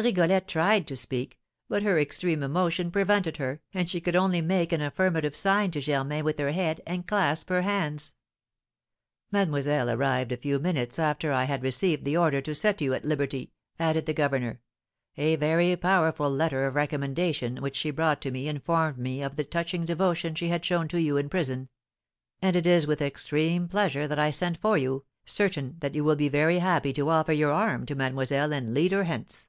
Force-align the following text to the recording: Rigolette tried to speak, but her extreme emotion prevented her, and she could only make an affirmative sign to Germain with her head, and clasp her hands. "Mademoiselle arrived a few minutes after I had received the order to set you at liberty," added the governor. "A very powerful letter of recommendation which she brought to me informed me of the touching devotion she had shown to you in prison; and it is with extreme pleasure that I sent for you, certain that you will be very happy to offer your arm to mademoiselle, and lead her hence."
Rigolette 0.00 0.46
tried 0.46 0.86
to 0.86 0.94
speak, 0.96 1.40
but 1.68 1.82
her 1.82 1.98
extreme 1.98 2.40
emotion 2.44 2.92
prevented 2.92 3.38
her, 3.38 3.60
and 3.74 3.90
she 3.90 4.00
could 4.00 4.14
only 4.14 4.40
make 4.40 4.72
an 4.72 4.80
affirmative 4.80 5.34
sign 5.34 5.72
to 5.72 5.80
Germain 5.80 6.22
with 6.24 6.38
her 6.38 6.52
head, 6.52 6.80
and 6.86 7.04
clasp 7.04 7.48
her 7.48 7.62
hands. 7.62 8.14
"Mademoiselle 9.32 9.90
arrived 9.90 10.30
a 10.30 10.36
few 10.36 10.60
minutes 10.60 11.00
after 11.00 11.32
I 11.32 11.44
had 11.46 11.64
received 11.64 12.04
the 12.04 12.16
order 12.16 12.40
to 12.42 12.54
set 12.54 12.80
you 12.80 12.94
at 12.94 13.04
liberty," 13.04 13.50
added 13.76 14.06
the 14.06 14.14
governor. 14.14 14.60
"A 15.16 15.34
very 15.34 15.74
powerful 15.74 16.30
letter 16.30 16.64
of 16.68 16.76
recommendation 16.76 17.56
which 17.56 17.74
she 17.74 17.90
brought 17.90 18.20
to 18.22 18.30
me 18.30 18.46
informed 18.46 18.98
me 18.98 19.20
of 19.20 19.34
the 19.34 19.42
touching 19.42 19.84
devotion 19.84 20.36
she 20.36 20.46
had 20.46 20.64
shown 20.64 20.86
to 20.90 21.00
you 21.02 21.16
in 21.16 21.28
prison; 21.28 21.70
and 22.40 22.54
it 22.54 22.68
is 22.68 22.86
with 22.86 23.02
extreme 23.02 23.66
pleasure 23.66 24.06
that 24.06 24.16
I 24.20 24.30
sent 24.30 24.58
for 24.58 24.78
you, 24.78 25.06
certain 25.24 25.74
that 25.80 25.96
you 25.96 26.04
will 26.04 26.14
be 26.14 26.28
very 26.28 26.60
happy 26.60 26.92
to 26.92 27.08
offer 27.08 27.32
your 27.32 27.50
arm 27.50 27.84
to 27.86 27.96
mademoiselle, 27.96 28.52
and 28.52 28.72
lead 28.72 28.92
her 28.92 29.02
hence." 29.02 29.48